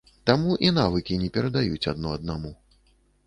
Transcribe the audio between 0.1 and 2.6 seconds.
Таму і навыкі не перадаюць адно аднаму.